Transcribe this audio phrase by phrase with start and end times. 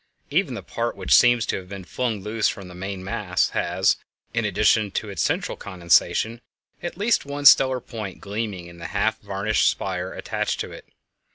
[0.31, 3.97] Even the part which seems to have been flung loose from the main mass has,
[4.33, 6.41] in addition to its central condensation,
[6.81, 10.85] at least one stellar point gleaming in the half vanished spire attached to it.